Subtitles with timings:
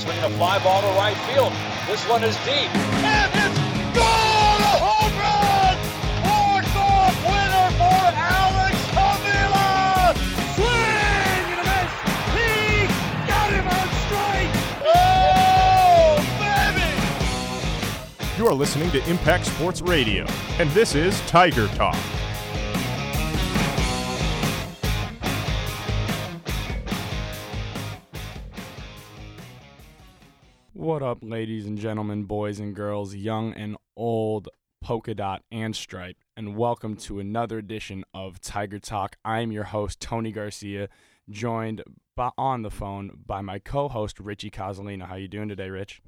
[0.00, 1.52] swinging a fly ball to right field.
[1.86, 2.74] This one is deep.
[3.04, 3.58] And it's
[3.94, 4.62] gone!
[4.62, 5.76] A home run!
[6.24, 10.14] Walk-off winner for Alex Avila!
[10.56, 11.92] Swing and a miss!
[12.32, 12.88] He
[13.28, 14.54] got him on strike!
[14.88, 16.90] Oh, baby!
[18.38, 20.24] You are listening to Impact Sports Radio,
[20.58, 21.98] and this is Tiger Talk.
[31.10, 34.48] Up, ladies and gentlemen, boys and girls, young and old,
[34.80, 39.16] polka dot and stripe, and welcome to another edition of Tiger Talk.
[39.24, 40.88] I'm your host, Tony Garcia,
[41.28, 41.82] joined
[42.14, 45.08] by, on the phone by my co-host, Richie Cozzolino.
[45.08, 46.00] How you doing today, Rich?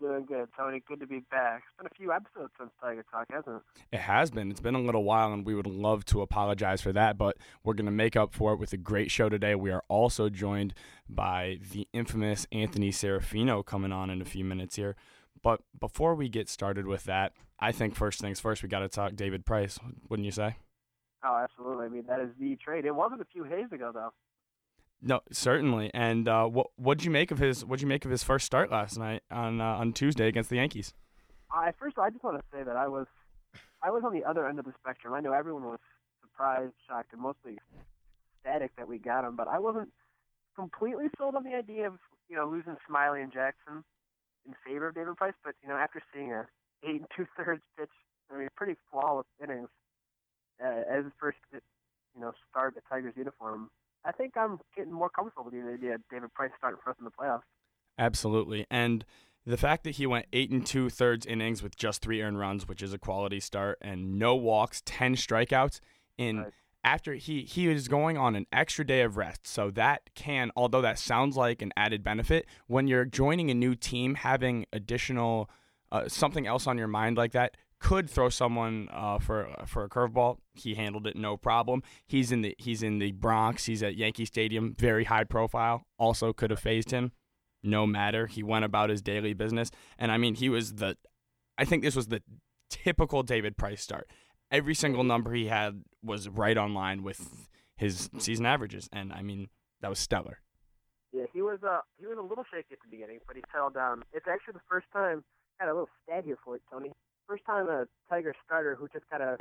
[0.00, 0.82] Doing good, Tony.
[0.88, 1.64] Good to be back.
[1.68, 3.96] It's been a few episodes since Tiger Talk, hasn't it?
[3.96, 4.50] It has been.
[4.50, 7.74] It's been a little while, and we would love to apologize for that, but we're
[7.74, 9.54] going to make up for it with a great show today.
[9.54, 10.72] We are also joined
[11.06, 14.96] by the infamous Anthony Serafino coming on in a few minutes here.
[15.42, 18.88] But before we get started with that, I think first things first, we got to
[18.88, 20.56] talk David Price, wouldn't you say?
[21.22, 21.84] Oh, absolutely.
[21.84, 22.86] I mean, that is the trade.
[22.86, 24.14] It wasn't a few days ago, though.
[25.02, 25.90] No, certainly.
[25.94, 28.70] And uh, what what'd you make of his what'd you make of his first start
[28.70, 30.92] last night on uh, on Tuesday against the Yankees?
[31.52, 33.06] I first, I just want to say that I was,
[33.82, 35.14] I was on the other end of the spectrum.
[35.14, 35.80] I know everyone was
[36.20, 37.58] surprised, shocked, and mostly
[38.36, 39.88] ecstatic that we got him, but I wasn't
[40.54, 41.94] completely sold on the idea of
[42.28, 43.82] you know losing Smyly and Jackson
[44.46, 45.34] in favor of David Price.
[45.44, 46.46] But you know, after seeing a
[46.84, 47.90] eight and two thirds pitch,
[48.32, 49.68] I mean, pretty flawless innings
[50.62, 53.70] uh, as his first you know start at Tigers uniform.
[54.04, 56.96] I think I'm getting more comfortable with the idea of David Price starting for us
[56.98, 57.42] in the playoffs.
[57.98, 58.66] Absolutely.
[58.70, 59.04] And
[59.46, 62.66] the fact that he went eight and two thirds innings with just three earned runs,
[62.66, 65.80] which is a quality start, and no walks, ten strikeouts
[66.16, 66.52] in Right.
[66.84, 69.46] after he he is going on an extra day of rest.
[69.46, 73.74] So that can, although that sounds like an added benefit, when you're joining a new
[73.74, 75.50] team, having additional
[75.92, 79.88] uh, something else on your mind like that could throw someone uh, for for a
[79.88, 80.36] curveball.
[80.52, 81.82] He handled it no problem.
[82.06, 83.66] He's in the he's in the Bronx.
[83.66, 85.86] He's at Yankee Stadium, very high profile.
[85.98, 87.12] Also could have phased him.
[87.62, 88.26] No matter.
[88.26, 90.96] He went about his daily business, and I mean he was the.
[91.58, 92.22] I think this was the
[92.70, 94.08] typical David Price start.
[94.50, 99.22] Every single number he had was right on line with his season averages, and I
[99.22, 99.48] mean
[99.80, 100.38] that was stellar.
[101.12, 103.74] Yeah, he was uh he was a little shaky at the beginning, but he settled
[103.74, 104.04] down.
[104.12, 105.24] It's actually the first time.
[105.58, 106.92] Got a little stat here for it, Tony.
[107.30, 109.36] First time a Tiger starter who just got a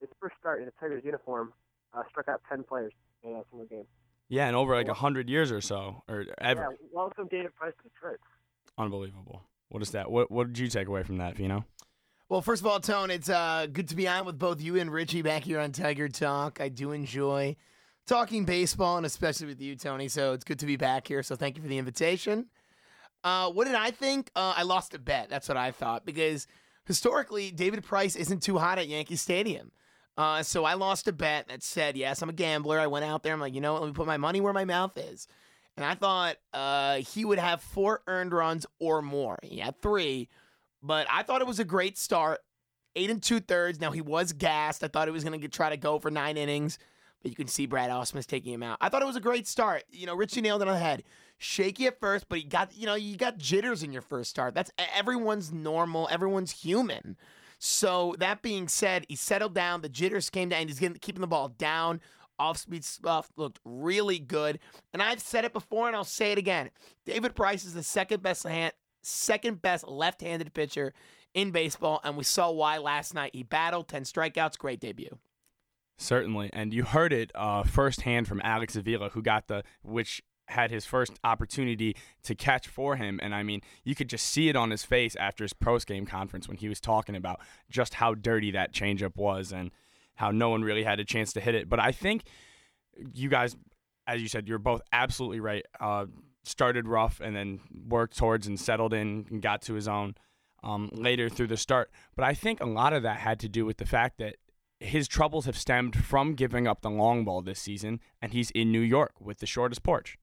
[0.00, 1.52] his first start in a Tigers uniform
[1.92, 3.84] uh, struck out ten players in a single game.
[4.30, 6.68] Yeah, and over like a hundred years or so, or ever.
[6.70, 8.16] Yeah, welcome David Price to Detroit.
[8.78, 9.42] Unbelievable.
[9.68, 10.10] What is that?
[10.10, 11.66] What What did you take away from that, Fino?
[12.30, 14.90] Well, first of all, Tone, it's uh, good to be on with both you and
[14.90, 16.62] Richie back here on Tiger Talk.
[16.62, 17.56] I do enjoy
[18.06, 20.08] talking baseball, and especially with you, Tony.
[20.08, 21.22] So it's good to be back here.
[21.22, 22.46] So thank you for the invitation.
[23.22, 24.30] Uh, what did I think?
[24.34, 25.28] Uh, I lost a bet.
[25.28, 26.46] That's what I thought because
[26.88, 29.70] historically, David Price isn't too hot at Yankee Stadium.
[30.16, 32.80] Uh, so I lost a bet that said, yes, I'm a gambler.
[32.80, 33.32] I went out there.
[33.32, 33.82] I'm like, you know what?
[33.82, 35.28] Let me put my money where my mouth is.
[35.76, 39.38] And I thought uh, he would have four earned runs or more.
[39.44, 40.28] He had three,
[40.82, 42.40] but I thought it was a great start.
[42.96, 43.80] Eight and two thirds.
[43.80, 44.82] Now he was gassed.
[44.82, 46.80] I thought he was going to try to go for nine innings,
[47.22, 48.78] but you can see Brad Ausmus taking him out.
[48.80, 49.84] I thought it was a great start.
[49.92, 51.04] You know, Richie nailed it on the head.
[51.38, 54.54] Shaky at first, but he got you know you got jitters in your first start.
[54.54, 56.08] That's everyone's normal.
[56.10, 57.16] Everyone's human.
[57.58, 59.80] So that being said, he settled down.
[59.80, 60.68] The jitters came down.
[60.68, 62.00] He's getting, keeping the ball down.
[62.38, 64.60] Off speed stuff looked really good.
[64.92, 66.70] And I've said it before, and I'll say it again.
[67.04, 70.92] David Price is the second best hand, second best left-handed pitcher
[71.34, 73.34] in baseball, and we saw why last night.
[73.34, 74.56] He battled ten strikeouts.
[74.58, 75.18] Great debut.
[75.96, 80.70] Certainly, and you heard it uh, firsthand from Alex Avila, who got the which had
[80.70, 83.20] his first opportunity to catch for him.
[83.22, 86.06] And I mean, you could just see it on his face after his post game
[86.06, 89.70] conference when he was talking about just how dirty that changeup was and
[90.16, 91.68] how no one really had a chance to hit it.
[91.68, 92.24] But I think
[93.14, 93.56] you guys,
[94.06, 95.64] as you said, you're both absolutely right.
[95.78, 96.06] Uh,
[96.44, 100.14] started rough and then worked towards and settled in and got to his own
[100.62, 101.90] um, later through the start.
[102.16, 104.36] But I think a lot of that had to do with the fact that
[104.80, 108.72] his troubles have stemmed from giving up the long ball this season, and he's in
[108.72, 110.16] New York with the shortest porch.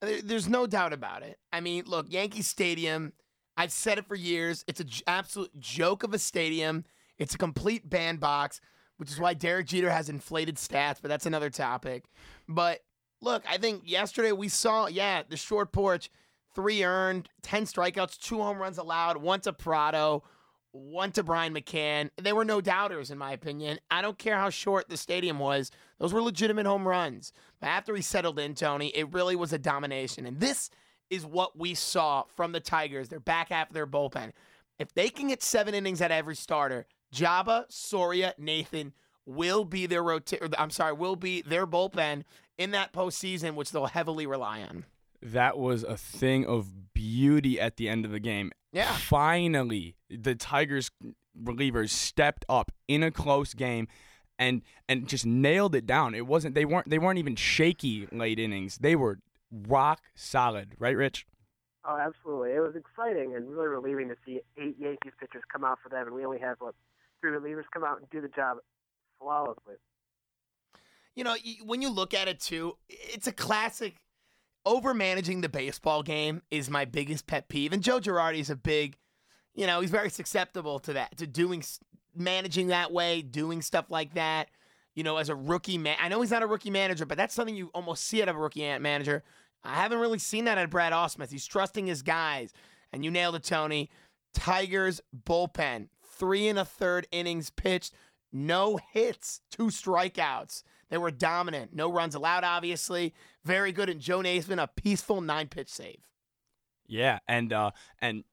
[0.00, 1.38] There- There's no doubt about it.
[1.52, 3.12] I mean, look, Yankee Stadium,
[3.56, 4.64] I've said it for years.
[4.68, 6.84] It's an absolute joke of a stadium.
[7.18, 8.60] It's a complete bandbox,
[8.98, 12.04] which is why Derek Jeter has inflated stats, but that's another topic.
[12.46, 12.80] But
[13.22, 16.10] look, I think yesterday we saw, yeah, the short porch,
[16.54, 20.22] three earned, 10 strikeouts, two home runs allowed, one to Prado,
[20.76, 22.10] one to Brian McCann.
[22.20, 23.78] They were no doubters, in my opinion.
[23.90, 27.32] I don't care how short the stadium was, those were legitimate home runs.
[27.60, 30.26] But after he settled in, Tony, it really was a domination.
[30.26, 30.70] And this
[31.10, 33.08] is what we saw from the Tigers.
[33.08, 34.32] Their back of their bullpen.
[34.78, 38.92] If they can get seven innings at every starter, Joba, Soria, Nathan
[39.24, 42.24] will be their rota- I'm sorry, will be their bullpen
[42.58, 44.84] in that postseason, which they'll heavily rely on.
[45.22, 48.52] That was a thing of beauty at the end of the game.
[48.76, 48.94] Yeah.
[48.94, 50.90] Finally, the Tigers
[51.42, 53.88] relievers stepped up in a close game
[54.38, 56.14] and and just nailed it down.
[56.14, 58.76] It wasn't they weren't they weren't even shaky late innings.
[58.76, 59.18] They were
[59.50, 61.26] rock solid, right, Rich?
[61.86, 62.50] Oh, absolutely.
[62.50, 66.08] It was exciting and really relieving to see eight Yankees pitchers come out for them,
[66.08, 66.74] and we only had what
[67.22, 68.58] three relievers come out and do the job
[69.18, 69.76] flawlessly.
[71.14, 71.34] You know,
[71.64, 73.94] when you look at it too, it's a classic.
[74.66, 78.56] Over managing the baseball game is my biggest pet peeve, and Joe Girardi is a
[78.56, 78.96] big,
[79.54, 81.62] you know, he's very susceptible to that, to doing
[82.16, 84.48] managing that way, doing stuff like that.
[84.96, 87.32] You know, as a rookie man, I know he's not a rookie manager, but that's
[87.34, 89.22] something you almost see out of a rookie an- manager.
[89.62, 91.30] I haven't really seen that at Brad Ausmus.
[91.30, 92.52] He's trusting his guys,
[92.92, 93.88] and you nailed it, Tony.
[94.34, 97.94] Tigers bullpen, three and a third innings pitched,
[98.32, 100.62] no hits, two strikeouts.
[100.88, 101.74] They were dominant.
[101.74, 103.14] No runs allowed, obviously.
[103.46, 103.88] Very good.
[103.88, 106.00] And Joe Naismith, a peaceful nine pitch save.
[106.88, 107.70] Yeah, and uh,
[108.00, 108.24] and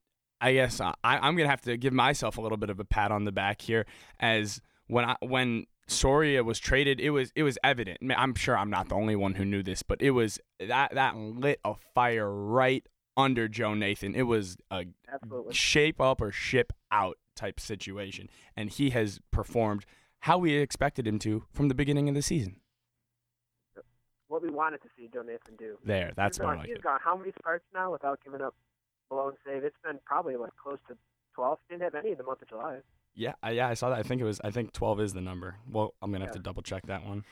[0.42, 2.86] I guess uh, I, I'm gonna have to give myself a little bit of a
[2.86, 3.86] pat on the back here,
[4.20, 8.00] as when I when Soria was traded, it was it was evident.
[8.02, 10.40] I mean, I'm sure I'm not the only one who knew this, but it was
[10.60, 14.16] that that lit a fire right under Joe Nathan.
[14.16, 15.54] It was a Absolutely.
[15.54, 19.86] shape up or ship out type situation, and he has performed
[20.22, 22.56] how we expected him to from the beginning of the season.
[24.34, 25.78] What we wanted to see Joe Nathan do.
[25.86, 26.82] There, that's he's more gone, like He's it.
[26.82, 28.56] gone how many starts now without giving up
[29.12, 29.64] a blown save?
[29.64, 30.98] It's been probably like close to
[31.36, 31.60] 12.
[31.70, 32.80] Didn't have any in the month of July.
[33.14, 34.00] Yeah, I, yeah, I saw that.
[34.00, 34.42] I think it was.
[34.44, 35.58] I think 12 is the number.
[35.72, 37.26] Well, I'm gonna have to double check that one,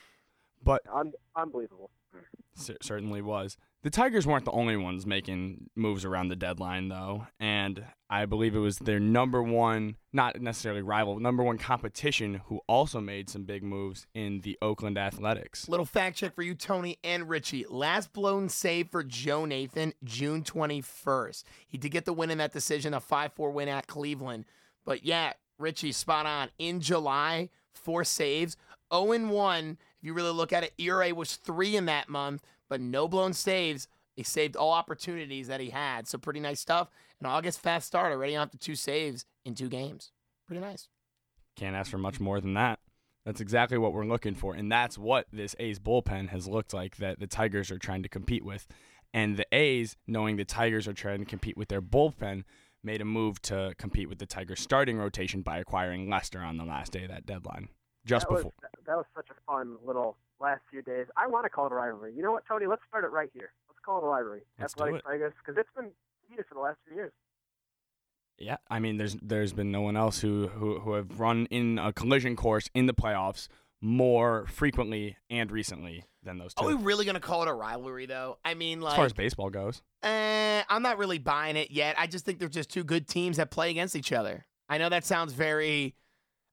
[0.62, 1.90] but Un- unbelievable.
[2.54, 3.56] cer- certainly was.
[3.82, 8.54] The Tigers weren't the only ones making moves around the deadline, though, and I believe
[8.54, 13.42] it was their number one, not necessarily rival, number one competition, who also made some
[13.42, 15.68] big moves in the Oakland Athletics.
[15.68, 17.66] Little fact check for you, Tony and Richie.
[17.68, 21.42] Last blown save for Joe Nathan, June 21st.
[21.66, 24.44] He did get the win in that decision, a 5 4 win at Cleveland.
[24.84, 26.50] But yeah, Richie, spot on.
[26.56, 28.56] In July, four saves.
[28.94, 29.78] 0 1.
[29.98, 33.34] If you really look at it, ERA was three in that month, but no blown
[33.34, 33.86] saves.
[34.16, 36.08] He saved all opportunities that he had.
[36.08, 36.88] So pretty nice stuff.
[37.20, 40.10] An August fast start, already on to two saves in two games.
[40.46, 40.88] Pretty nice.
[41.54, 42.78] Can't ask for much more than that.
[43.26, 46.96] That's exactly what we're looking for, and that's what this A's bullpen has looked like
[46.96, 48.66] that the Tigers are trying to compete with.
[49.12, 52.44] And the A's, knowing the Tigers are trying to compete with their bullpen,
[52.82, 56.64] made a move to compete with the Tigers' starting rotation by acquiring Lester on the
[56.64, 57.68] last day of that deadline,
[58.06, 58.52] just that before.
[58.62, 61.06] Was, that was such a fun little last few days.
[61.16, 62.12] I want to call it a rivalry.
[62.14, 62.66] You know what, Tony?
[62.66, 63.52] Let's start it right here.
[63.68, 64.42] Let's call it a rivalry.
[64.58, 65.10] Let's do Athletics it.
[65.10, 65.90] Tigers, because it's been
[66.28, 67.12] heated for the last few years.
[68.38, 71.78] Yeah, I mean, there's there's been no one else who who, who have run in
[71.78, 73.48] a collision course in the playoffs
[73.80, 76.64] more frequently and recently than those two.
[76.64, 78.38] Are we really going to call it a rivalry, though?
[78.44, 78.92] I mean, like.
[78.92, 79.82] as far as baseball goes.
[80.02, 81.96] Eh, I'm not really buying it yet.
[81.98, 84.46] I just think they're just two good teams that play against each other.
[84.68, 85.94] I know that sounds very,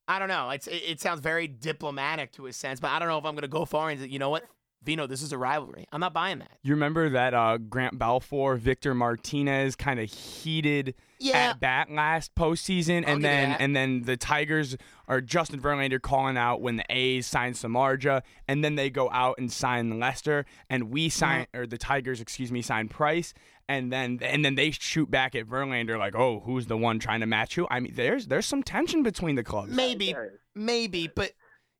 [0.10, 0.50] I don't know.
[0.50, 3.34] It's it, it sounds very diplomatic to a sense, but I don't know if I'm
[3.36, 4.44] going to go far and say, you know what,
[4.84, 5.86] Fino, this is a rivalry.
[5.92, 6.52] I'm not buying that.
[6.64, 11.52] You remember that uh, Grant Balfour, Victor Martinez kind of heated Yeah.
[11.52, 16.38] at bat last postseason, I'll and then and then the Tigers are Justin Verlander calling
[16.38, 20.90] out when the A's sign Samardzija, and then they go out and sign Lester, and
[20.90, 21.60] we sign Mm-hmm.
[21.60, 23.34] or the Tigers, excuse me, sign Price,
[23.70, 27.20] and then and then they shoot back at Verlander like, oh, who's the one trying
[27.22, 29.72] to match you?" I mean, there's there's some tension between the clubs.
[29.72, 30.14] Maybe,
[30.56, 31.32] maybe, but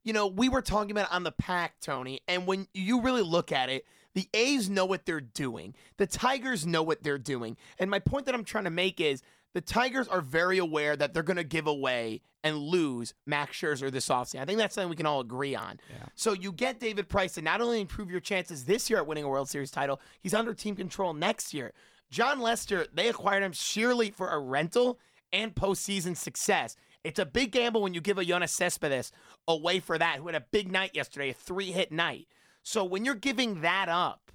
[0.04, 3.22] you know, we were talking about it on the pack, Tony, and when you really
[3.22, 5.74] look at it, the A's know what they're doing.
[5.98, 7.56] The Tigers know what they're doing.
[7.78, 9.22] And my point that I'm trying to make is
[9.54, 13.90] the Tigers are very aware that they're going to give away and lose Max Scherzer
[13.90, 14.40] this offseason.
[14.40, 15.80] I think that's something we can all agree on.
[15.90, 16.06] Yeah.
[16.14, 19.24] So you get David Price to not only improve your chances this year at winning
[19.24, 21.72] a World Series title, he's under team control next year.
[22.10, 24.98] Jon Lester, they acquired him sheerly for a rental
[25.32, 26.76] and postseason success.
[27.04, 29.12] It's a big gamble when you give a Yoenis Cespedes
[29.48, 32.28] away for that, who had a big night yesterday, a three hit night.
[32.62, 34.29] So when you're giving that up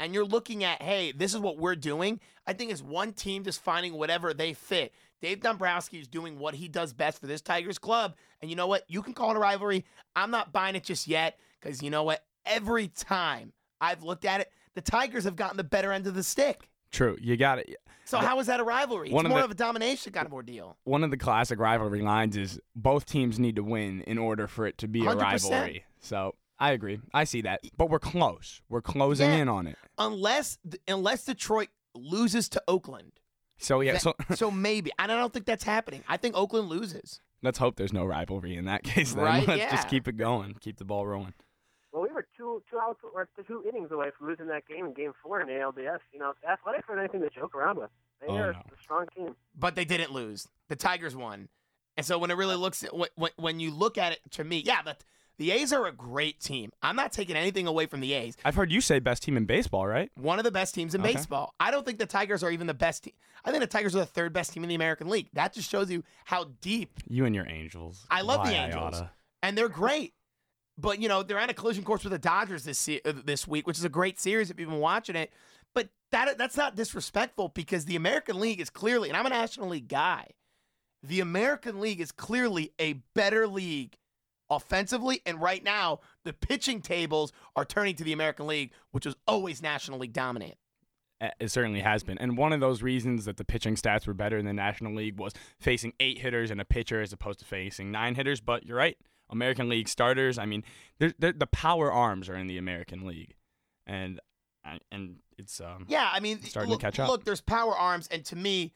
[0.00, 3.44] and you're looking at, hey, this is what we're doing, I think it's one team
[3.44, 4.92] just finding whatever they fit.
[5.20, 8.14] Dave Dombrowski is doing what he does best for this Tigers club.
[8.42, 8.84] And you know what?
[8.88, 9.84] You can call it a rivalry.
[10.14, 12.24] I'm not buying it just yet because you know what?
[12.44, 16.22] Every time I've looked at it, the Tigers have gotten the better end of the
[16.22, 16.68] stick.
[16.90, 17.76] True, you got it.
[18.04, 19.10] So how is that a rivalry?
[19.10, 20.76] One It's of more the- of a domination kind of ordeal.
[20.84, 24.66] One of the classic rivalry lines is both teams need to win in order for
[24.66, 25.50] it to be a 100%.
[25.50, 25.84] rivalry.
[26.00, 26.34] So
[26.68, 27.00] I agree.
[27.12, 27.60] I see that.
[27.76, 28.60] But we're close.
[28.68, 29.36] We're closing Yeah.
[29.38, 29.76] in on it.
[29.98, 33.12] Unless unless Detroit loses to Oakland.
[33.58, 34.90] So yeah, That- so so maybe.
[34.98, 36.02] And I don't think that's happening.
[36.08, 37.20] I think Oakland loses.
[37.42, 39.12] let's hope there's no rivalry in that case.
[39.14, 39.70] Then Right, let's yeah.
[39.70, 41.34] just keep it going, keep the ball rolling.
[41.92, 44.94] Well, we were two two outs or two innings away from losing that game in
[44.94, 46.00] Game Four in ALDS.
[46.12, 47.90] You know, athletics aren't anything to joke around with.
[48.20, 48.58] They Oh, are no.
[48.58, 49.36] a strong team.
[49.54, 50.48] But they didn't lose.
[50.68, 51.48] The Tigers won.
[51.96, 54.62] And so when it really looks when, when- when you look at it to me,
[54.66, 55.04] yeah, but
[55.38, 56.70] the A's are a great team.
[56.82, 58.36] I'm not taking anything away from the A's.
[58.44, 60.10] I've heard you say best team in baseball, right?
[60.16, 61.14] One of the best teams in Okay.
[61.14, 61.54] baseball.
[61.58, 63.14] I don't think the Tigers are even the best team.
[63.44, 65.28] I think the Tigers are the third best team in the American League.
[65.32, 68.06] That just shows you how deep You and your Angels.
[68.10, 69.02] I love the Angels.
[69.42, 70.14] and they're great.
[70.76, 73.46] But you know they're on a collision course with the Dodgers this se- uh, this
[73.46, 75.32] week, which is a great series if you've been watching it.
[75.72, 79.68] But that that's not disrespectful because the American League is clearly, and I'm a National
[79.68, 80.26] League guy.
[81.02, 83.94] The American League is clearly a better league
[84.50, 89.16] offensively, and right now the pitching tables are turning to the American League, which was
[89.26, 90.54] always National League dominant.
[91.40, 92.18] It certainly has been.
[92.18, 95.18] And one of those reasons that the pitching stats were better in the National League
[95.18, 98.40] was facing eight hitters and a pitcher as opposed to facing nine hitters.
[98.40, 98.98] But you're right.
[99.30, 100.64] American League starters, I mean,
[100.98, 103.34] they're, they're, the power arms are in the American League.
[103.86, 104.20] And
[104.90, 107.08] and it's um Yeah, I mean, Starting to catch up.
[107.08, 108.72] Look, there's power arms, and to me,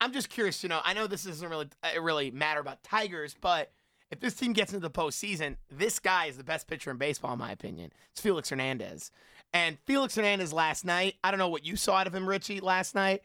[0.00, 0.62] I'm just curious.
[0.62, 1.68] You know, I know this doesn't really
[2.00, 3.72] really matter about Tigers, but
[4.10, 7.32] if this team gets into the postseason, this guy is the best pitcher in baseball,
[7.32, 7.92] in my opinion.
[8.12, 9.10] It's Felix Hernandez,
[9.52, 11.14] and Felix Hernandez last night.
[11.22, 13.22] I don't know what you saw out of him, Richie, last night.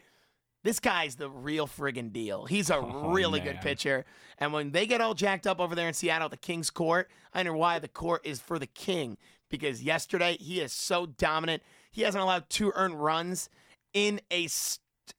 [0.64, 2.46] This guy's the real friggin' deal.
[2.46, 4.04] He's a Oh, really good pitcher.
[4.40, 7.08] And when they get all jacked up over there in Seattle at the King's Court,
[7.36, 9.18] I know why the court is for the King.
[9.48, 11.62] Because yesterday he is so dominant.
[11.92, 13.48] He hasn't allowed two earned runs
[13.94, 14.48] in a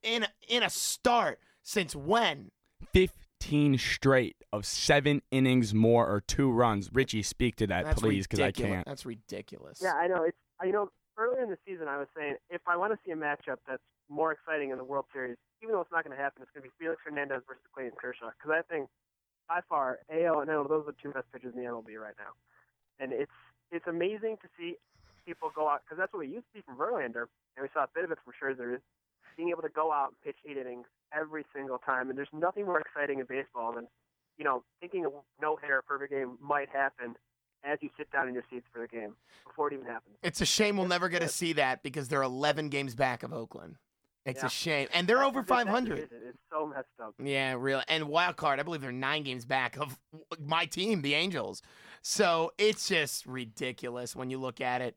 [0.02, 2.50] in in a start since when?
[2.92, 3.08] 15
[3.78, 6.90] straight of seven innings more or two runs.
[6.93, 8.87] Richie, speak to that, That's please, because I can't.
[8.87, 9.81] That's ridiculous.
[9.83, 10.25] Yeah, I know.
[10.25, 13.12] It's you know earlier in the season I was saying if I want to see
[13.12, 16.23] a matchup that's more exciting in the World Series, even though it's not going to
[16.23, 18.88] happen, it's going to be Felix Hernandez versus Clayton Kershaw because I think
[19.49, 22.16] by far AL and NL those are the two best pitchers in the MLB right
[22.19, 22.35] now,
[22.99, 23.37] and it's
[23.71, 24.76] it's amazing to see
[25.26, 27.85] people go out because that's what we used to see from Verlander, and we saw
[27.85, 28.83] a bit of it from Scherzer, is
[29.37, 32.64] being able to go out and pitch eight innings every single time, and there's nothing
[32.64, 33.87] more exciting in baseball than
[34.38, 35.09] you know thinking a
[35.40, 37.16] no hitter perfect game might happen
[37.64, 39.14] as you sit down in your seats for the game
[39.47, 40.14] before it even happens.
[40.23, 43.33] It's a shame we'll never get to see that because they're 11 games back of
[43.33, 43.76] Oakland.
[44.25, 44.47] It's Yeah.
[44.47, 45.97] a shame, and they're over That- that 500.
[45.97, 47.14] division is so messed up.
[47.19, 49.99] Yeah, real And wild card, I believe they're nine games back of
[50.38, 51.62] my team, the Angels.
[52.02, 54.97] So it's just ridiculous when you look at it.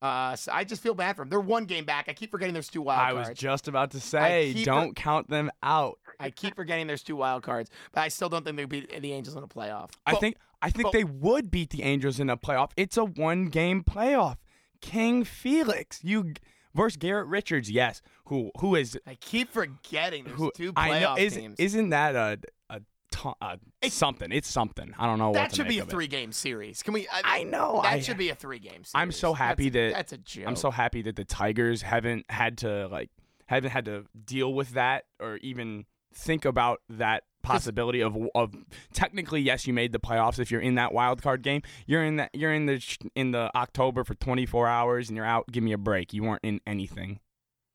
[0.00, 1.28] Uh, so I just feel bad for them.
[1.30, 2.08] They're one game back.
[2.08, 3.28] I keep forgetting there's two wild I cards.
[3.28, 5.98] I was just about to say, don't count them out.
[6.20, 9.12] I keep forgetting there's two wild cards, but I still don't think they'll beat the
[9.12, 9.90] Angels in a playoff.
[10.06, 12.70] I But- think I think but- they would beat the Angels in a playoff.
[12.76, 14.36] It's a one game playoff.
[14.80, 16.34] King Felix, you
[16.74, 18.00] versus Garrett Richards, yes.
[18.26, 21.58] Who who is I keep forgetting there's who two I know playoff is teams.
[21.58, 22.38] isn't that a
[22.70, 22.80] a,
[23.12, 24.30] to- a uh, It's- something?
[24.32, 24.92] It's something.
[24.98, 25.90] I don't know that should be a of it.
[25.90, 26.82] three game series.
[26.82, 27.06] Can we?
[27.08, 27.80] I, I know.
[27.82, 28.92] That I- should be a three game series.
[28.94, 30.44] I'm so happy that's, that- that's a joke.
[30.46, 33.10] I'm so happy that the Tigers haven't had to like
[33.46, 38.54] haven't had to deal with that or even think about that possibility of of
[38.92, 42.16] technically yes you made the playoffs if you're in that wild card game you're in
[42.16, 42.82] that you're in the
[43.14, 46.42] in the October for 24 hours and you're out give me a break you weren't
[46.42, 47.20] in anything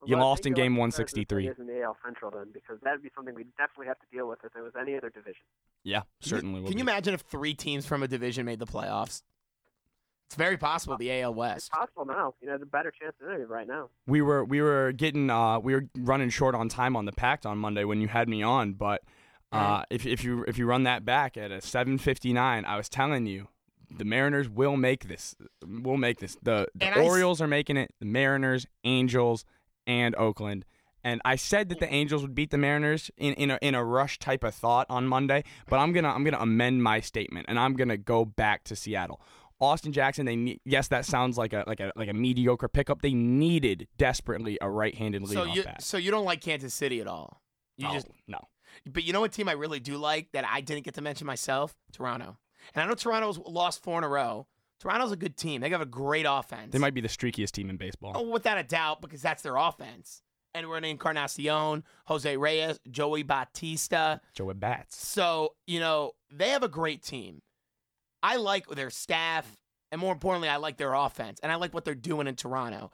[0.06, 1.44] You Well, lost in game have to start with 163.
[1.44, 4.28] players In the AL Central, then, because that'd be something we'd definitely have to deal
[4.28, 5.44] with if it was any other division.
[5.84, 8.60] yeah Can you- certainly will Can you imagine if three teams from a division made
[8.60, 9.24] the playoffs?
[10.28, 11.68] It's very possible the AL West.
[11.68, 12.34] It's possible now.
[12.42, 13.90] You know, there's a better chance than any right now.
[14.08, 17.46] we were we were getting uh we were running short on time on the pact
[17.46, 19.04] on Monday when you had me on, but
[19.52, 23.28] uh if if you if you run that back at a 7:59, I was telling
[23.28, 23.48] you
[23.96, 25.36] the Mariners will make this.
[25.64, 26.36] Will make this.
[26.42, 27.94] The, the And I s- Orioles are making it.
[28.00, 29.46] The Mariners, Angels,
[29.88, 30.66] and Oakland.
[31.04, 33.84] And I said that the Angels would beat the Mariners in, in a in a
[33.84, 37.60] rush type of thought on Monday, but I'm gonna I'm gonna amend my statement and
[37.60, 39.20] I'm gonna go back to Seattle.
[39.60, 43.02] Austin Jackson, they need, yes, that sounds like a like a like a mediocre pickup.
[43.02, 45.82] They needed desperately a right-handed So leadoff you bat.
[45.82, 47.42] so you don't like Kansas City at all?
[47.78, 48.40] You no, just no.
[48.86, 51.28] but you know what team I really do like that I didn't get to mention
[51.28, 51.76] myself?
[51.92, 52.38] Toronto.
[52.74, 54.48] And I know Toronto's lost four in a row.
[54.84, 55.62] Toronto's a good team.
[55.62, 56.74] They have a great offense.
[56.74, 58.12] They might be the streakiest team in baseball.
[58.16, 60.22] Oh, without a doubt, because that's their offense.
[60.54, 64.20] And Edwin Encarnacion, Jose Reyes, Joey Bautista.
[64.36, 65.08] Joey bats.
[65.08, 67.42] So, you know, they have a great team.
[68.22, 69.50] I like their staff,
[69.94, 72.92] and more importantly, I like their offense, and I like what they're doing in Toronto.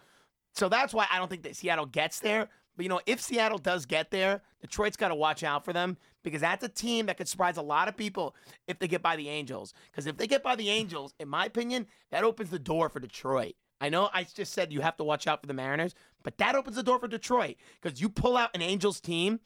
[0.54, 2.50] So that's why I don't think that Seattle gets there.
[2.80, 5.98] But, you know, if Seattle does get there, Detroit's got to watch out for them
[6.24, 8.38] because that's a team that could surprise a lot of people
[8.70, 9.74] if they get by the Angels.
[9.92, 13.02] Because if they get by the Angels, in my opinion, that opens the door for
[13.02, 13.56] Detroit.
[13.82, 15.94] I know I just said you have to watch out for the Mariners,
[16.24, 19.42] but that opens the door for Detroit because you pull out an Angels team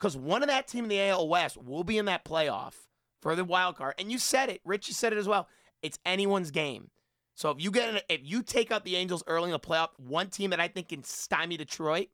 [0.00, 2.74] because one of that team in the AL West will be in that playoff
[3.20, 3.94] for the wild card.
[3.96, 5.46] And you said it, Rich, you said it as well.
[5.82, 6.90] It's anyone's game.
[7.36, 9.90] So if you get an, if you take out the Angels early in the playoff,
[9.98, 12.08] one team that I think can stymie Detroit,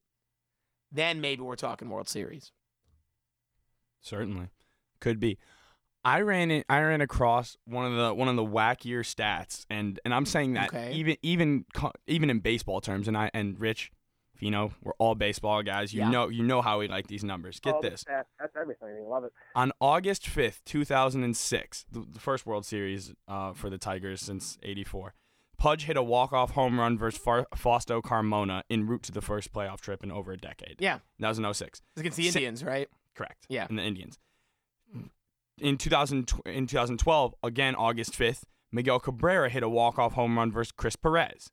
[0.92, 2.52] then maybe we're talking World Series.
[4.00, 4.48] Certainly,
[5.00, 5.38] could be.
[6.04, 9.98] I ran in, I ran across one of the one of the wackier stats, and
[10.04, 10.92] and I'm saying that Okay.
[10.92, 11.64] even even
[12.06, 13.90] even in baseball terms, and I and Rich,
[14.34, 15.92] if you know, we're all baseball guys.
[15.92, 16.10] You Yeah.
[16.10, 17.58] know you know how we like these numbers.
[17.60, 18.04] Get All this.
[18.04, 18.88] stats, That's everything.
[19.04, 19.32] I love it.
[19.56, 25.14] On August 5th, 2006, the, the first World Series uh, for the Tigers since 84,
[25.58, 29.52] Pudge hit a walk-off home run versus Far- Fausto Carmona en route to the first
[29.52, 30.76] playoff trip in over a decade.
[30.78, 31.80] Yeah, That was in 06.
[31.92, 32.88] it's against the Indians, right?
[33.14, 33.44] Correct.
[33.48, 33.66] Yeah.
[33.68, 34.18] And the Indians.
[35.60, 40.70] In 2000, in 2012, again August 5th, Miguel Cabrera hit a walk-off home run versus
[40.70, 41.50] Chris Perez.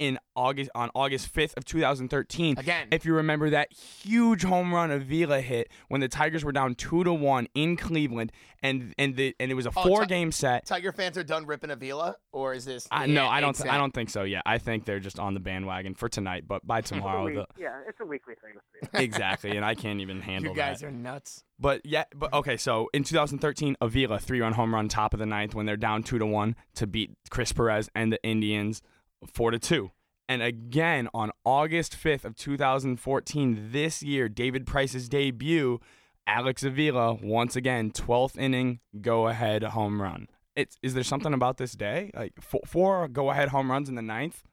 [0.00, 2.88] In August on August 5th of 2013, Again.
[2.90, 7.04] if you remember that huge home run Avila hit when the Tigers were down 2
[7.04, 10.32] to 1 in Cleveland and and the and it was a Oh, four Ti- game
[10.32, 10.64] set.
[10.64, 12.88] Tiger fans are done ripping Avila, or is this?
[12.90, 13.54] I, no, I don't.
[13.54, 14.22] Th- I don't think so.
[14.22, 17.46] Yeah, I think they're just on the bandwagon for tonight, but by tomorrow, Week- the,
[17.58, 19.56] yeah, it's a weekly thing exactly.
[19.56, 20.86] And I can't even handle You guys that.
[20.86, 21.44] are nuts.
[21.58, 22.56] But yeah, but okay.
[22.56, 26.02] So in 2013, Avila three run home run top of the ninth when they're down
[26.02, 28.80] two to one to beat Chris Perez and the Indians
[29.26, 29.90] four to two.
[30.28, 35.80] And again on August 5th of 2014, this year, David Price's debut,
[36.26, 40.28] Alex Avila once again 12th inning go ahead home run.
[40.54, 43.96] It's is there something about this day like four, four go ahead home runs in
[43.96, 44.44] the ninth?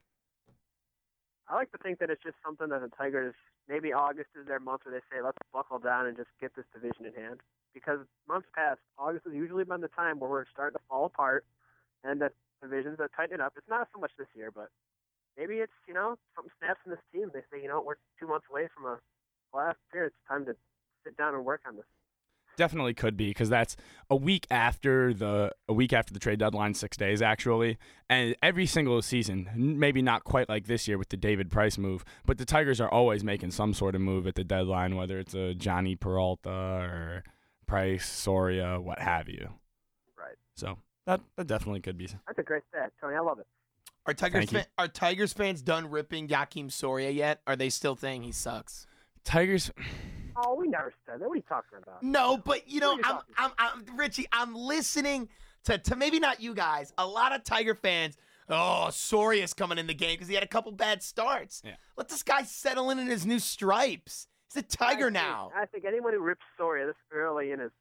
[1.48, 3.36] I like to think that it's just something that the Tigers,
[3.70, 6.66] maybe August is their month where they say, let's buckle down and just get this
[6.74, 7.40] division in hand.
[7.74, 11.46] Because months past, August has usually been the time where we're starting to fall apart
[12.04, 13.54] and the divisions are tightening up.
[13.58, 14.70] It's not so much this year, but
[15.38, 17.30] maybe it's, you know, something snaps in this team.
[17.34, 19.00] They say, you know, we're two months away from a
[19.54, 20.08] playoff period.
[20.08, 20.56] It's time to
[21.04, 21.86] sit down and work on this.
[22.58, 23.76] Definitely could be because that's
[24.10, 27.78] a week after the a week after the trade deadline, six days actually,
[28.10, 32.04] and every single season, maybe not quite like this year with the David Price move,
[32.26, 35.36] but the Tigers are always making some sort of move at the deadline, whether it's
[35.36, 37.24] a Jhonny Peralta or
[37.68, 39.50] Price, Soria, what have you.
[40.18, 40.38] Right.
[40.56, 42.06] So that that definitely could be.
[42.28, 43.16] That's a great stat, Tony.
[43.16, 43.48] I love it.
[44.06, 47.42] Are Tigers Thank fan, are Tigers fans done ripping Joakim Soria yet?
[47.48, 48.86] Are they still saying he sucks?
[49.26, 49.72] Tigers.
[50.38, 51.26] Oh, we never said that.
[51.28, 52.04] What are you talking about?
[52.04, 54.28] No, but you know, What are you I'm, I'm, I'm, Richie.
[54.32, 55.28] I'm listening
[55.66, 56.94] to, to maybe not you guys.
[56.98, 58.16] A lot of Tiger fans.
[58.50, 61.62] Oh, Soria's coming in the game because he had a couple bad starts.
[61.66, 61.72] Yeah.
[61.98, 64.28] Let this guy settle in in his new stripes.
[64.54, 65.52] He's a Tiger I think- now.
[65.54, 67.72] I think anyone who rips Soria this early in his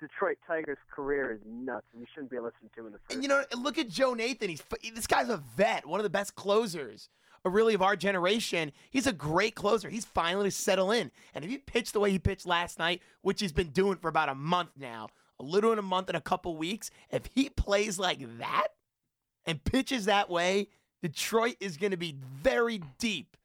[0.00, 3.12] Detroit Tigers career is nuts, and you shouldn't be listening to him in the first.
[3.14, 4.48] And you know, look at Joe Nathan.
[4.48, 4.62] He's
[4.94, 7.08] this guy's a vet, one of the best closers,
[7.44, 8.72] uh, really of our generation.
[8.90, 9.88] He's a great closer.
[9.88, 11.10] He's finally to settle in.
[11.34, 14.08] And if he pitched the way he pitched last night, which he's been doing for
[14.08, 15.08] about a month now,
[15.40, 18.68] a little in a month and a couple weeks, if he plays like that
[19.46, 20.68] and pitches that way,
[21.02, 23.36] Detroit is going to be very deep,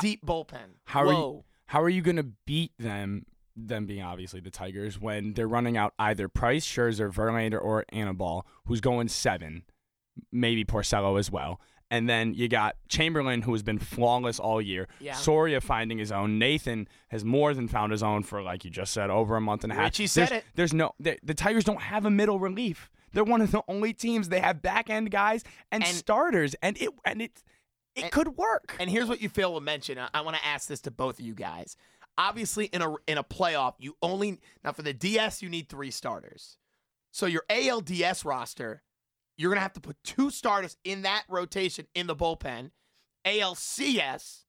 [0.00, 0.76] deep bullpen.
[0.84, 1.44] How are you?
[1.66, 3.26] How are you going to beat them?
[3.60, 8.46] Them being obviously the Tigers when they're running out either Price, Scherzer, Verlander, or Anibal,
[8.66, 9.64] who's going seven,
[10.30, 11.60] maybe Porcello as well.
[11.90, 14.88] And then you got Chamberlain, who has been flawless all year.
[15.00, 15.14] Yeah.
[15.14, 16.38] Soria finding his own.
[16.38, 19.64] Nathan has more than found his own for, like you just said, over a month
[19.64, 19.84] and a half.
[19.86, 20.44] Richie said there's, it.
[20.54, 20.92] There's no.
[21.00, 22.90] The, the Tigers don't have a middle relief.
[23.14, 26.76] They're one of the only teams they have back end guys and, And- starters, and
[26.76, 27.42] it and it
[27.94, 28.76] it And- could work.
[28.78, 29.98] And here's what you fail to mention.
[29.98, 31.74] I, I want to ask this to both of you guys.
[32.18, 35.90] Obviously, in a in a playoff, you only now for the DS you need three
[35.90, 36.58] starters.
[37.12, 38.82] So your ALDS roster,
[39.36, 42.72] you're gonna have to put two starters in that rotation in the bullpen.
[43.24, 44.44] ALCS.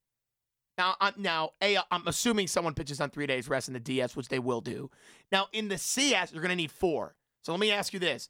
[0.77, 4.29] Now, I'm, now I'm assuming someone pitches on three days rest in the DS, which
[4.29, 4.89] they will do.
[5.31, 7.15] Now, in the CS, you're to need four.
[7.43, 8.29] So let me ask you this.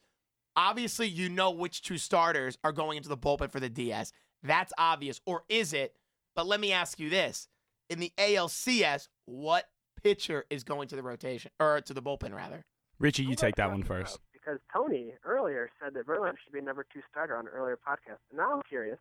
[0.55, 4.11] Obviously, you know which two starters are going into the bullpen for the DS.
[4.41, 5.21] That's obvious.
[5.27, 5.93] Or is it?
[6.35, 7.47] But let me ask you this.
[7.89, 9.65] In the ALCS, what
[10.03, 12.65] pitcher is going to the rotation, or to the bullpen, rather?
[12.99, 14.15] Richie, you take that glad one you brought first.
[14.15, 17.51] up, Because Tony earlier said that Verlander should be a number two starter on an
[17.53, 18.17] earlier podcast.
[18.29, 18.97] And now I'm curious.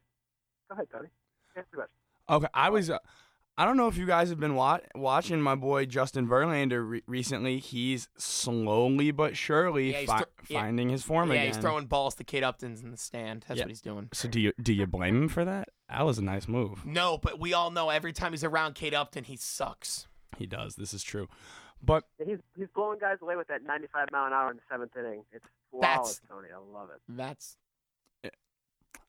[0.68, 1.08] Go ahead, Tony.
[1.56, 1.92] Answer the question.
[2.30, 2.90] Okay, I was.
[2.90, 2.98] Uh,
[3.56, 7.02] I don't know if you guys have been wa- watching my boy Justin Verlander re-
[7.08, 7.58] recently.
[7.58, 10.60] He's slowly but surely Yeah, he's fi- thro- yeah.
[10.60, 11.46] finding his form yeah, again.
[11.48, 13.44] he's throwing balls to Kate Upton's in the stand.
[13.48, 13.64] That's Yeah.
[13.64, 14.10] what he's doing.
[14.12, 15.70] So do you do you blame him for that?
[15.88, 16.86] That was a nice move.
[16.86, 20.06] No, but we all know every time he's around Kate Upton, he sucks.
[20.36, 20.76] He does.
[20.76, 21.28] This is true.
[21.82, 24.96] But He's he's blowing guys away with that 95 mile an hour in the seventh
[24.96, 25.22] inning.
[25.32, 26.48] It's flawless, That's- Tony.
[26.52, 27.00] I love it.
[27.08, 27.56] That's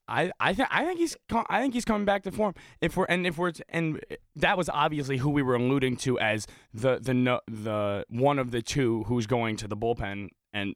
[0.08, 2.54] I I, th- I think he's co- I think he's coming back to form.
[2.80, 4.00] If we're and if we're and
[4.36, 8.50] that was obviously who we were alluding to as the the no, the one of
[8.50, 10.74] the two who's going to the bullpen and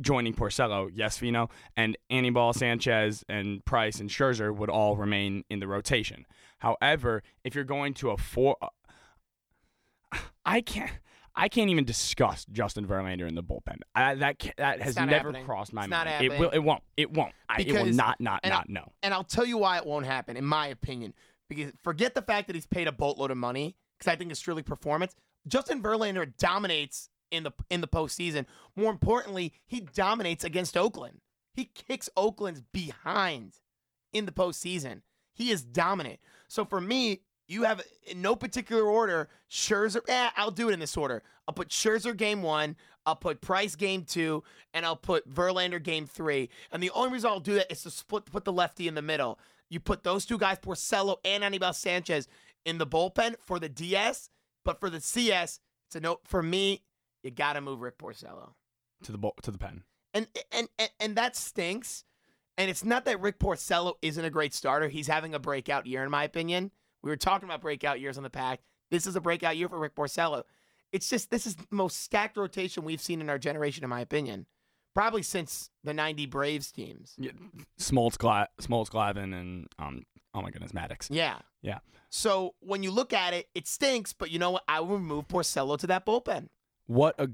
[0.00, 0.88] joining Porcello.
[0.92, 6.24] Yes, Fino and Anibal Sanchez and Price and Scherzer would all remain in the rotation.
[6.60, 8.56] However, if you're going to a four,
[10.46, 10.90] I can't.
[11.38, 13.80] I can't even discuss Justin Verlander in the bullpen.
[13.94, 15.44] I, that that has never happening.
[15.44, 16.24] crossed my It's mind.
[16.24, 16.48] It will.
[16.48, 16.82] It won't.
[16.96, 17.32] It won't.
[17.48, 18.18] I, it will Because- not.
[18.20, 18.40] Not.
[18.44, 18.52] Not.
[18.62, 18.92] I- no.
[19.02, 21.12] And I'll tell you why it won't happen, in my opinion.
[21.50, 24.40] Because forget the fact that he's paid a boatload of money, because I think it's
[24.40, 25.14] truly performance.
[25.46, 28.46] Justin Verlander dominates in the in the postseason.
[28.74, 31.20] More importantly, he dominates against Oakland.
[31.52, 33.54] He kicks Oakland's behind
[34.12, 35.02] in the postseason.
[35.34, 36.18] He is dominant.
[36.48, 40.00] So for me, you have in no particular order Scherzer.
[40.08, 41.22] Eh, I'll do it in this order.
[41.46, 42.76] I'll put Scherzer game one.
[43.04, 44.42] I'll put Price game two,
[44.74, 46.50] and I'll put Verlander game three.
[46.72, 49.02] And the only reason I'll do that is to split put the lefty in the
[49.02, 49.38] middle.
[49.68, 52.26] You put those two guys, Porcello and Anibal Sanchez,
[52.64, 54.28] in the bullpen for the DS,
[54.64, 56.82] but for the CS, it's a note for me.
[57.22, 58.50] You got to move Rick Porcello
[59.04, 59.84] To the to the pen.
[60.12, 62.02] and, and and and that stinks.
[62.58, 64.88] And it's not that Rick Porcello isn't a great starter.
[64.88, 66.70] He's having a breakout year, in my opinion.
[67.06, 68.58] We were talking about breakout years on the pack.
[68.90, 70.42] This is a breakout year for Rick Porcello.
[70.90, 74.00] It's just this is the most stacked rotation we've seen in our generation, in my
[74.00, 74.46] opinion.
[74.92, 77.14] Probably since the '90 Braves teams.
[77.16, 77.30] Yeah,
[77.78, 80.02] Smoltz, Gla- Smoltz, Glavine, and um.
[80.34, 81.06] Oh my goodness, Maddux.
[81.08, 81.38] Yeah.
[81.62, 81.78] Yeah.
[82.10, 84.12] So when you look at it, it stinks.
[84.12, 84.64] But you know what?
[84.66, 86.48] I will move Porcello to that bullpen.
[86.88, 87.28] What a,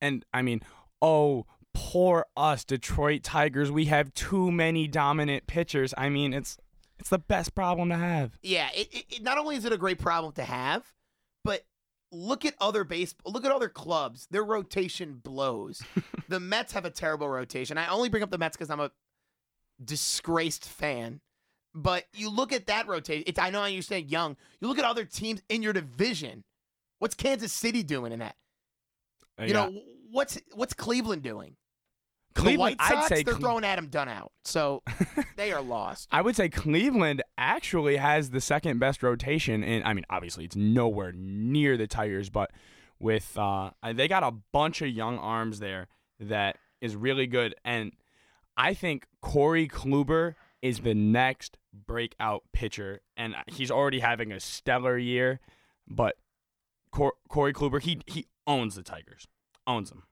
[0.00, 0.62] and I mean,
[1.02, 1.44] oh
[1.74, 3.70] poor us, Detroit Tigers.
[3.70, 5.92] We have too many dominant pitchers.
[5.98, 6.56] I mean, it's
[7.02, 8.38] it's the best problem to have.
[8.42, 10.92] Yeah, it, it, it not only is it a great problem to have,
[11.42, 11.64] but
[12.12, 14.28] look at other base look at other clubs.
[14.30, 15.82] Their rotation blows.
[16.28, 17.76] the Mets have a terrible rotation.
[17.76, 18.92] I only bring up the Mets because I'm a
[19.84, 21.20] disgraced fan.
[21.74, 23.24] But you look at that rotation.
[23.26, 24.36] It's I know you're saying young.
[24.60, 26.44] You look at other teams in your division.
[27.00, 28.36] What's Kansas City doing in that?
[29.40, 29.66] Uh, You yeah.
[29.66, 31.56] know what's what's Cleveland doing?
[32.34, 32.56] Cleveland.
[32.56, 34.82] the White Sox, I'd say they're Cle- throwing Adam Dunn out, so
[35.36, 36.08] they are lost.
[36.10, 40.56] I would say Cleveland actually has the second best rotation, and I mean, obviously, it's
[40.56, 42.50] nowhere near the Tigers, but
[42.98, 45.88] with uh, they got a bunch of young arms there
[46.20, 47.92] that is really good, and
[48.56, 54.96] I think Corey Kluber is the next breakout pitcher, and he's already having a stellar
[54.98, 55.40] year.
[55.88, 56.16] But
[56.92, 59.26] Cor- Corey Kluber, he he owns the Tigers,
[59.66, 60.04] owns them.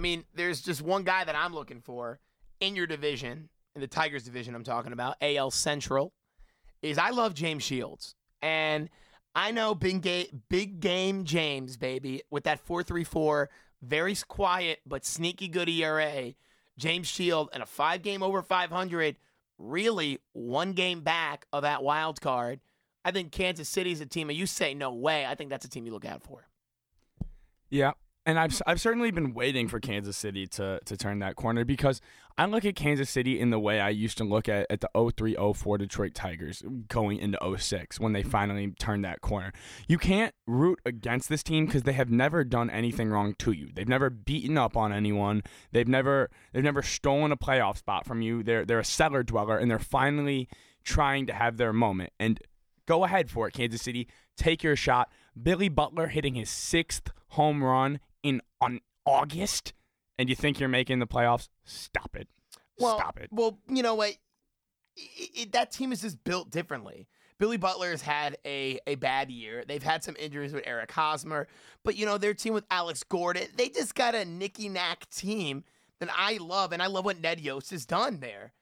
[0.00, 2.20] I mean, there's just one guy that I'm looking for
[2.58, 6.14] in your division, in the Tigers division I'm talking about, AL Central,
[6.80, 8.14] is I love James Shields.
[8.40, 8.88] And
[9.34, 13.48] I know big, ga- big game James, baby, with that 4-3-4,
[13.82, 16.32] very quiet but sneaky good ERA.
[16.78, 19.16] James Shield and a five game over 500,
[19.58, 22.60] really one game back of that wild card.
[23.04, 25.26] I think Kansas City's a team, and you say no way.
[25.26, 26.48] I think that's a team you look out for.
[27.68, 27.92] Yeah.
[28.26, 32.02] And I've I've certainly been waiting for Kansas City to to turn that corner because
[32.36, 34.88] I look at Kansas City in the way I used to look at, at the
[34.94, 39.52] 03-04 Detroit Tigers going into 06 when they finally turned that corner.
[39.88, 43.70] You can't root against this team because they have never done anything wrong to you.
[43.74, 45.42] They've never beaten up on anyone.
[45.72, 48.42] They've never they've never stolen a playoff spot from you.
[48.42, 50.48] They're they're a cellar dweller and they're finally
[50.84, 52.12] trying to have their moment.
[52.18, 52.38] And
[52.86, 54.08] go ahead for it, Kansas City.
[54.36, 55.10] Take your shot.
[55.40, 58.00] Billy Butler hitting his sixth home run
[58.60, 59.72] on August,
[60.18, 61.48] and you think you're making the playoffs?
[61.64, 62.28] Stop it.
[62.78, 63.28] Well, Stop it.
[63.30, 64.16] Well, you know what?
[64.96, 67.08] It, it, that team is just built differently.
[67.38, 69.64] Billy Butler has had a, a bad year.
[69.66, 71.48] They've had some injuries with Eric Hosmer,
[71.84, 75.64] but you know their team with Alex Gordon, they just got a nicky knack team
[76.00, 78.52] that I love, and I love what Ned Yost has done there,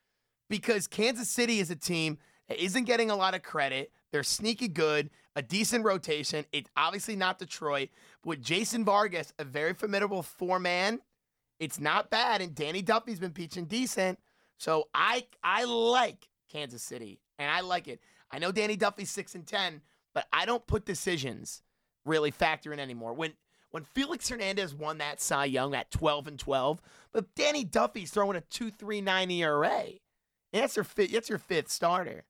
[0.49, 3.93] because Kansas City is a team that isn't getting a lot of credit.
[4.13, 6.45] They're sneaky good, a decent rotation.
[6.53, 7.91] It's obviously not Detroit,
[8.23, 11.01] but with Jason Vargas, a very formidable four man,
[11.59, 12.41] it's not bad.
[12.41, 14.19] And Danny Duffy's been pitching decent.
[14.59, 17.21] So I I like Kansas City.
[17.39, 18.01] And I like it.
[18.31, 19.81] I know Danny Duffy's six and ten,
[20.15, 21.63] but I don't put decisions
[22.05, 23.15] really factor in anymore.
[23.15, 23.35] When
[23.71, 26.81] when Felix Hernandez won that Cy Young at 12 and 12,
[27.13, 29.83] but Danny Duffy's throwing a 2.39 ERA.
[30.53, 32.25] And that's your fifth, that's your fifth starter.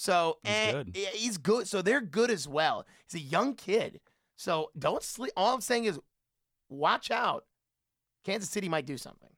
[0.00, 0.90] So He's eh, good.
[0.94, 1.68] yeah, he's good.
[1.68, 2.86] So they're good as well.
[3.06, 4.00] He's a young kid.
[4.34, 5.30] So don't sleep.
[5.36, 6.00] All I'm saying is
[6.70, 7.44] watch out.
[8.24, 9.28] Kansas City might do something.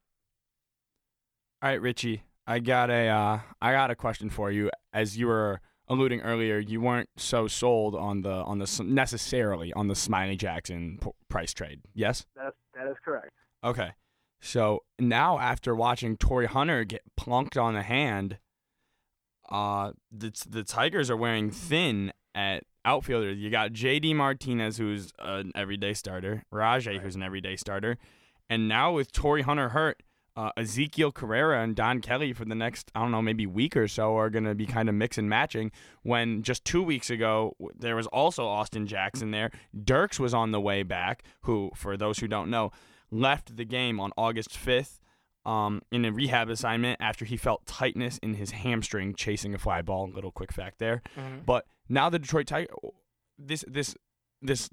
[1.61, 4.70] All right, Richie, I got a uh, I got a question for you.
[4.92, 9.88] As you were alluding earlier, you weren't so sold on the on the necessarily on
[9.88, 11.81] the Smyly Jackson p- price trade.
[11.92, 12.25] Yes.
[12.37, 13.33] That is, that is correct.
[13.64, 13.90] Okay.
[14.40, 18.38] So now, after watching Torii Hunter get plunked on the hand,
[19.52, 23.32] uh, the the Tigers are wearing thin at outfielder.
[23.32, 24.14] You got J.D.
[24.14, 27.98] Martinez, who's an everyday starter, Rajai, who's an everyday starter,
[28.48, 30.02] and now with Torii Hunter hurt,
[30.36, 33.86] uh, Ezekiel Carrera and Don Kelly for the next, I don't know, maybe week or
[33.86, 35.70] so are going to be kind of mix and matching.
[36.02, 39.50] When just two weeks ago, there was also Austin Jackson there.
[39.84, 42.72] Dirks was on the way back, who, for those who don't know,
[43.10, 44.98] left the game on August 5th
[45.44, 49.83] um, in a rehab assignment after he felt tightness in his hamstring chasing a fly
[49.83, 50.09] ball.
[50.09, 51.02] Little quick fact there.
[51.16, 51.38] Mm-hmm.
[51.46, 52.74] But now the Detroit Tigers,
[53.38, 53.96] this, this,
[54.40, 54.70] this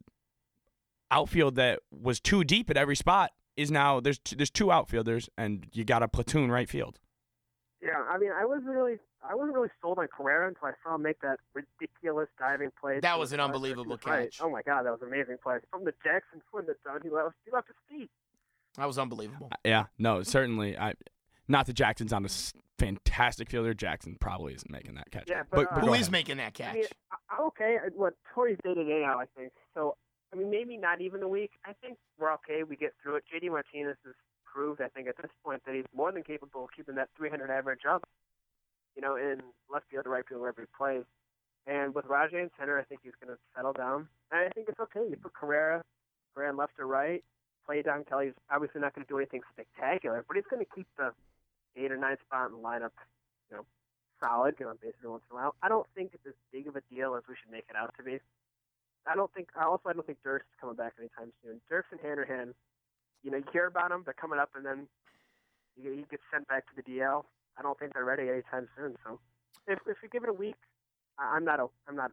[1.11, 5.29] outfield that was too deep at every spot is now there's t- there's two outfielders
[5.37, 6.99] and you got a platoon right field.
[7.81, 10.95] Yeah, I mean, I wasn't really, I wasn't really sold on Carrera until I saw
[10.95, 12.99] him make that ridiculous diving play.
[12.99, 14.31] That was an unbelievable versus right.
[14.31, 14.41] catch.
[14.41, 16.99] Oh my god, that was an amazing play from the Jackson swing that's done.
[17.03, 18.09] He left, he left his feet.
[18.79, 19.51] That was unbelievable.
[19.63, 20.77] Yeah, no, certainly.
[20.77, 20.93] I
[21.47, 23.73] not that Jackson's on a s- fantastic fielder.
[23.73, 25.29] Jackson probably isn't making that catch.
[25.29, 26.11] Yeah, but, uh, go Who ahead.
[26.11, 26.69] making that catch?
[26.69, 27.77] I mean, I- I'm okay.
[27.95, 29.51] What Torii's day to day now, I think.
[29.73, 29.95] So,
[30.31, 31.51] I mean, maybe not even a week.
[31.65, 32.63] I think we're okay.
[32.63, 33.23] We get through it.
[33.33, 34.13] JD Martinez has
[34.45, 37.49] proved, I think, at this point that he's more than capable of keeping that 300
[37.49, 38.03] average up.
[38.95, 41.03] You know, in left field or right field wherever he plays.
[41.67, 44.07] And with Rajai in center, I think he's going to settle down.
[44.31, 45.01] And I think it's okay.
[45.09, 45.83] You put Carrera,
[46.33, 47.23] Carrera in left or right.
[47.69, 50.87] Play Don Kelly's obviously not going to do anything spectacular, but he's going to keep
[50.97, 51.13] the
[51.77, 52.97] eight or nine spot in the lineup,
[53.51, 53.65] you know,
[54.19, 55.53] solid, get on base every once in a while.
[55.61, 57.93] I don't think it's as big of a deal as we should make it out
[57.97, 58.17] to be.
[59.05, 59.49] I don't think.
[59.55, 61.61] Also, I don't think Dirk's coming back anytime soon.
[61.69, 62.55] Dirk's and Hanrahan,
[63.23, 64.87] you know, you hear about them, they're coming up, and then
[65.77, 67.23] you, you get sent back to the DL.
[67.55, 68.95] I don't think they're ready anytime soon.
[69.05, 69.19] So,
[69.67, 70.55] if if we give it a week,
[71.19, 71.59] I, I'm not.
[71.59, 72.11] a- I'm not.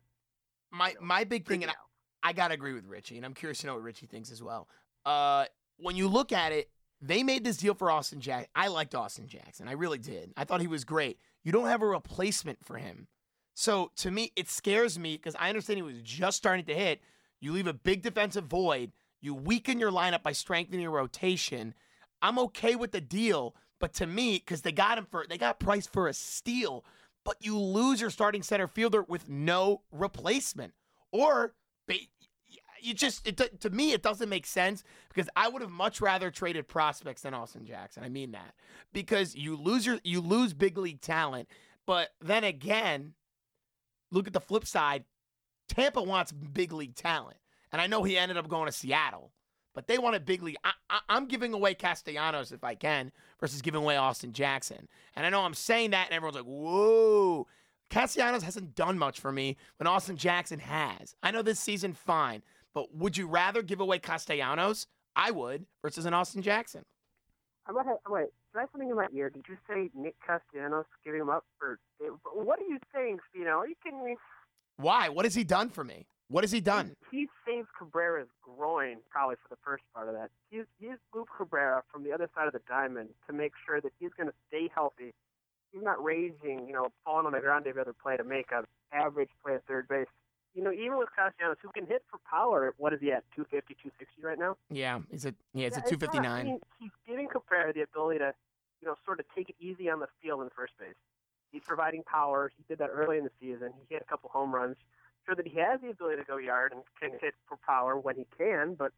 [0.71, 1.73] my my big thing, and.
[1.73, 1.77] I,
[2.23, 4.69] I gotta agree with Richie, and I'm curious to know what Richie thinks as well.
[5.07, 5.47] Uh,
[5.79, 6.69] when you look at it,
[7.01, 8.51] they made this deal for Austin Jackson.
[8.55, 9.69] I liked Austin Jackson.
[9.69, 10.33] I really did.
[10.37, 11.19] I thought he was great.
[11.45, 13.07] You don't have a replacement for him.
[13.55, 17.01] So to me, it scares me because I understand he was just starting to hit.
[17.41, 18.93] You leave a big defensive void.
[19.21, 21.75] You weaken your lineup by strengthening your rotation.
[22.21, 25.61] I'm okay with the deal, but to me, because they got him for they got
[25.61, 26.85] priced for a steal,
[27.25, 30.73] but you lose your starting center fielder with no replacement,
[31.13, 31.55] or
[32.87, 36.31] you just it, to me it doesn't make sense because I would have much rather
[36.31, 38.05] traded prospects than Austin Jackson.
[38.05, 38.55] I mean that
[38.93, 41.49] because you lose your you lose big league talent,
[41.87, 43.15] but then again,
[44.11, 45.05] look at the flip side.
[45.69, 47.39] Tampa wants big league talent,
[47.73, 49.33] and I know he ended up going to Seattle,
[49.75, 50.57] but they wanted big league.
[50.65, 55.31] I, I'm giving away Castellanos if I can versus giving away Austin Jackson, and I
[55.31, 57.47] know I'm saying that, and everyone's like, "Whoa."
[57.89, 61.15] Castellanos hasn't done much for me when Austin Jackson has.
[61.23, 62.43] I know this season fine,
[62.77, 64.87] but would you rather give away Castellanos?
[65.17, 66.83] I would versus an Austin Jackson.
[67.67, 67.97] I might have.
[68.07, 69.31] Wait, did I have something in my ear?
[69.31, 71.79] Did you say Nick Castellanos giving him up for?
[72.35, 73.57] What are you saying, Spino?
[73.57, 74.17] Are you kidding me?
[74.77, 75.09] Why?
[75.09, 76.07] What has he done for me?
[76.29, 76.93] What has he done?
[77.11, 80.29] He saved Cabrera's groin probably for the first part of that.
[80.51, 83.93] He's he's moved Cabrera from the other side of the diamond to make sure that
[83.99, 85.15] he's going to stay healthy.
[85.73, 88.65] He's not raging, you know, falling on the ground every other play to make an
[88.93, 90.09] average play at third base.
[90.57, 93.25] You know, even with Castellanos, who can hit for power, what is he at?
[93.37, 94.57] 250, 260 right now?
[94.71, 97.75] Yeah, he's a yeah, it's a Yeah, two not- fifty I mean, he's giving Cabrera
[97.75, 98.33] the ability to,
[98.81, 100.95] you know, sort of take it easy on the field in first base.
[101.53, 102.51] He's providing power.
[102.57, 103.75] He did that early in the season.
[103.87, 104.77] He hit a couple home runs.
[105.27, 108.17] Sure that he has the ability to go yard and can hit for power when
[108.17, 108.93] he can, but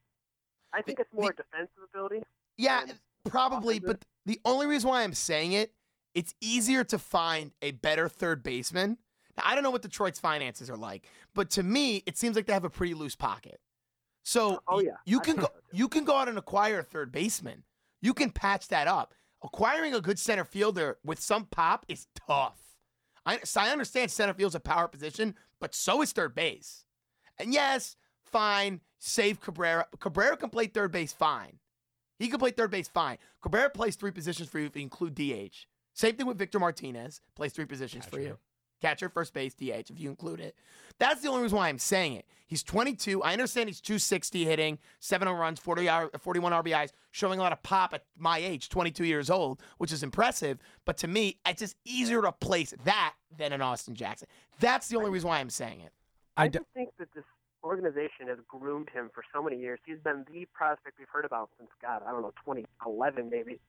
[0.72, 2.22] I think The- it's more the- defensive ability.
[2.56, 2.86] Yeah,
[3.24, 3.78] probably.
[3.78, 3.98] offensive.
[4.00, 5.74] But the only reason why I'm saying it,
[6.14, 8.98] it's easier to find a better third baseman.
[9.38, 12.46] Now, I don't know what Detroit's finances are like, but to me, it seems like
[12.46, 13.60] they have a pretty loose pocket.
[14.24, 14.96] So Oh, yeah.
[15.06, 17.62] you can go you can go out and acquire a third baseman.
[18.02, 19.14] You can patch that up.
[19.42, 22.58] Acquiring a good center fielder with some pop is tough.
[23.24, 26.84] I, so I understand center field's a power position, but so is third base.
[27.38, 29.86] And yes, fine, save Cabrera.
[30.00, 31.58] Cabrera can play third base fine.
[32.18, 33.18] He can play third base fine.
[33.42, 35.66] Cabrera plays three positions for you if you include DH.
[35.94, 38.38] Same thing with Victor Martinez, plays three positions for you.
[38.80, 40.56] Catcher, first base, DH, if you include it.
[40.98, 42.26] That's the only reason why I'm saying it.
[42.46, 43.22] He's 22.
[43.22, 47.52] I understand he's 260 hitting, seven home runs, 40, R- 41 RBIs, showing a lot
[47.52, 50.58] of pop at my age, 22 years old, which is impressive.
[50.84, 54.28] But to me, it's just easier to place that than an Austin Jackson.
[54.60, 55.92] That's the only reason why I'm saying it.
[56.36, 57.24] I I d- just think that this
[57.62, 59.78] organization has groomed him for so many years.
[59.84, 63.60] He's been the prospect we've heard about since God, I don't know, 2011 maybe.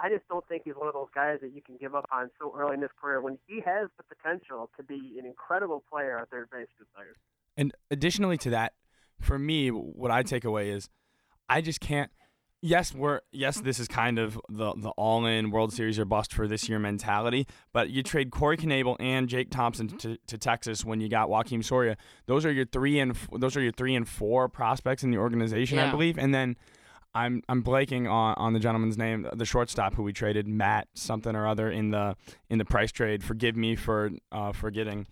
[0.00, 2.30] I just don't think he's one of those guys that you can give up on
[2.40, 6.18] so early in his career when he has the potential to be an incredible player
[6.18, 7.04] at third base for.
[7.56, 8.72] And additionally to that,
[9.20, 10.88] for me, what I take away is
[11.48, 12.10] I just can't.
[12.60, 16.32] yes, we're yes, this is kind of the the all in World Series or bust
[16.32, 17.46] for this year mentality.
[17.72, 21.62] But you trade Corey Knebel and Jake Thompson to, to Texas when you got Joakim
[21.64, 21.96] Soria.
[22.26, 25.78] Those are your three and those are your three and four prospects in the organization,
[25.78, 26.18] I believe.
[26.18, 26.56] And then
[27.14, 31.34] I'm I'm blanking on, on the gentleman's name, the shortstop who we traded, Matt something
[31.36, 32.16] or other in the
[32.50, 33.22] in the price trade.
[33.22, 35.06] Forgive me for uh, forgetting.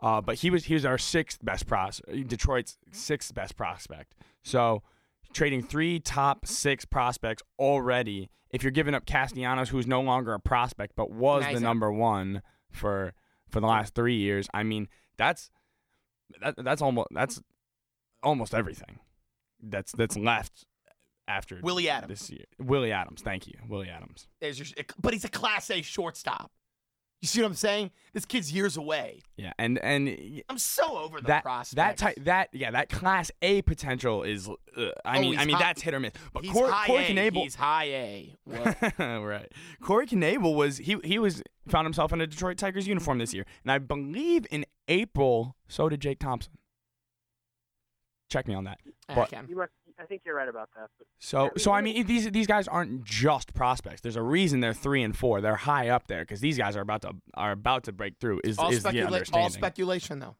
[0.00, 4.14] Uh, but he was he was our sixth best pros Detroit's sixth best prospect.
[4.42, 4.82] So
[5.32, 8.28] trading three top six prospects already.
[8.50, 11.54] If you're giving up Castellanos, who's no longer a prospect but was Nice.
[11.54, 13.14] the number one for
[13.48, 15.50] for the last three years, I mean that's
[16.42, 17.40] that, that's almost that's
[18.22, 18.98] almost everything
[19.62, 20.66] that's that's left
[21.28, 22.20] after Willie Adams.
[22.20, 22.44] this year.
[22.58, 24.28] Willie Adams, thank you, Willie Adams.
[24.40, 24.66] There's your,
[25.00, 26.50] but he's a Class A shortstop.
[27.22, 27.90] You see what I'm saying?
[28.12, 29.20] This kid's years away.
[29.38, 31.74] Yeah, and and I'm so over the that prospects.
[31.76, 35.44] that type that yeah that class A potential is uh, I Oh, mean he's I
[35.46, 36.12] mean high- that's hit or miss.
[36.34, 37.14] But He's Corey, high Corey A.
[37.14, 38.36] Knebel, He's high A.
[39.24, 39.50] Right.
[39.80, 43.46] Corey Knebel was he he was found himself in a Detroit Tigers uniform this year,
[43.64, 46.52] and I believe in April so did Jake Thompson.
[48.30, 48.78] Check me on that.
[49.08, 49.32] But.
[49.48, 50.90] You must, I think you're right about that.
[50.98, 54.02] But so Yeah, so I mean these these guys aren't just prospects.
[54.02, 55.40] There's a reason they're three and four.
[55.40, 58.40] They're high up there because these guys are about to are about to break through.
[58.44, 59.42] Is all, is the specula- understanding?
[59.42, 60.36] all speculation, though.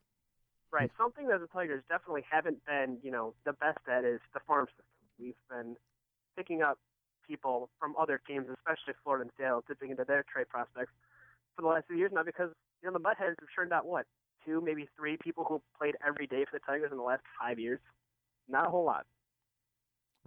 [0.73, 0.90] Right.
[0.99, 4.66] Something that the Tigers definitely haven't been, you know, the best at is the farm
[4.66, 4.85] system.
[5.19, 5.77] We've been
[6.37, 6.79] picking up
[7.27, 10.92] people from other teams, especially Florida and Seattle, dipping into their trade prospects
[11.55, 12.51] for the last few years now because,
[12.83, 14.05] you know, the Buttheads have turned out what?
[14.45, 17.59] Two, maybe three people who played every day for the Tigers in the last five
[17.59, 17.81] years.
[18.49, 19.07] Not a whole lot.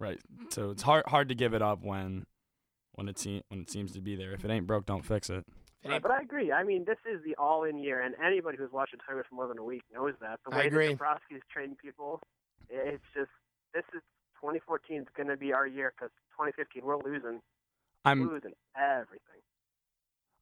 [0.00, 0.18] Right.
[0.48, 2.26] So it's hard hard to give it up when
[2.94, 4.32] when it se- when it seems to be there.
[4.32, 5.44] If it ain't broke, don't fix it.
[5.82, 6.50] It Right, but I agree.
[6.52, 9.46] I mean, this is the all-in year, and anybody who's watched the Tigers for more
[9.46, 10.40] than a week knows that.
[10.46, 10.86] The I way agree.
[10.86, 12.20] that Dombrowski is trading people,
[12.68, 13.30] it's just
[13.72, 14.02] this is
[14.40, 17.40] 2014 is going to be our year because 2015 we're losing,
[18.04, 19.40] I'm losing everything.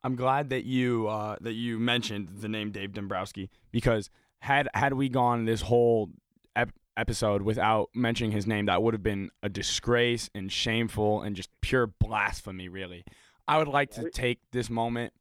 [0.05, 4.95] I'm glad that you uh, that you mentioned the name Dave Dombrowski because had had
[4.95, 6.11] we gone this whole
[6.55, 11.37] ep- episode without mentioning his name, that would have been a disgrace and shameful and
[11.37, 12.69] just pure blasphemy.
[12.69, 13.05] Really,
[13.47, 15.13] I would like to take this moment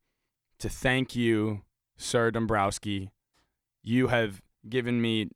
[0.59, 1.61] to thank you,
[1.95, 3.11] Sir Dombrowski.
[3.83, 5.29] You have given me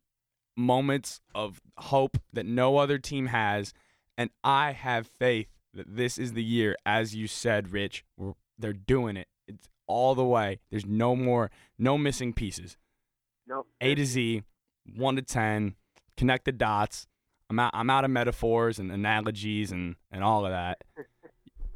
[0.58, 3.74] moments of hope that no other team has,
[4.18, 8.04] and I have faith that this is the year, as you said, Rich.
[8.18, 9.28] We're, they're doing it.
[9.48, 10.60] It's all the way.
[10.70, 12.78] There's no more, no missing pieces.
[13.48, 13.68] Nope.
[13.80, 14.44] A to Z,
[14.96, 15.76] one to ten.
[16.22, 17.08] Connect the dots.
[17.50, 17.72] I'm out.
[17.74, 20.78] I'm out of metaphors and analogies and and all of that.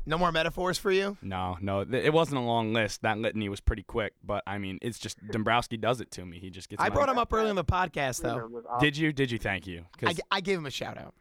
[0.05, 1.17] No more metaphors for you?
[1.23, 3.01] No, no, it wasn't a long list.
[3.01, 6.37] That litany was pretty quick, but I mean, it's just Dombrowski does it to me.
[6.37, 6.79] He just gets.
[6.79, 8.63] I brought him up early in the podcast, though.
[8.79, 9.11] Did you?
[9.11, 9.39] Did you?
[9.39, 9.85] Thank you.
[10.05, 11.15] I, I gave him a shout out.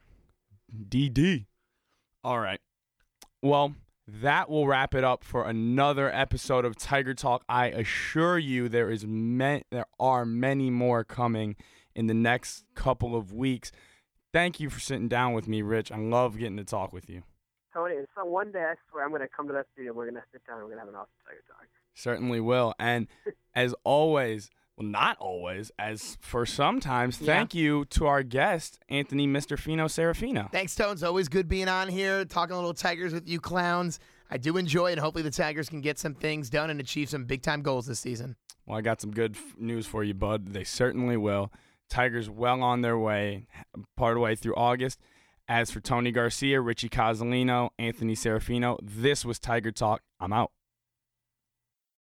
[0.86, 1.46] DD.
[2.22, 2.60] All right.
[3.40, 3.74] Well,
[4.06, 7.42] that will wrap it up for another episode of Tiger Talk.
[7.48, 11.56] I assure you there is ma- there are many more coming
[11.94, 13.72] in the next couple of weeks.
[14.32, 15.92] Thank you for sitting down with me, Rich.
[15.92, 17.22] I love getting to talk with you.
[17.72, 19.92] Tony, and so one day I swear I'm going to come to that studio.
[19.92, 20.58] We're going to sit down.
[20.58, 21.66] and We're going to have an awesome Tiger talk.
[21.94, 22.74] Certainly will.
[22.78, 23.06] And
[23.54, 27.26] as always, well, not always, as for sometimes, Yeah.
[27.26, 29.58] thank you to our guest, Anthony Mr.
[29.58, 30.50] Fino Serafino.
[30.52, 31.02] Thanks, Tones.
[31.04, 33.98] Always good being on here, talking a little Tigers with you clowns.
[34.30, 34.92] I do enjoy it.
[34.92, 37.86] and Hopefully, the Tigers can get some things done and achieve some big time goals
[37.86, 38.34] this season.
[38.66, 40.48] Well, I got some good f- news for you, bud.
[40.48, 41.52] They certainly will.
[41.88, 43.46] Tigers well on their way,
[43.96, 45.00] part way through August.
[45.46, 50.00] As for Tony Garcia, Richie Cozzolino, Anthony Serafino, this was Tiger Talk.
[50.18, 50.52] I'm out.